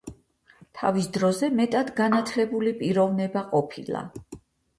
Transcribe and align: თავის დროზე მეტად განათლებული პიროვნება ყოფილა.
თავის 0.77 1.09
დროზე 1.17 1.49
მეტად 1.59 1.91
განათლებული 1.99 2.75
პიროვნება 2.81 3.45
ყოფილა. 3.53 4.05